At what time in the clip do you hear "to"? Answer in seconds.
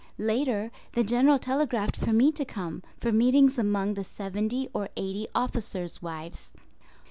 2.31-2.43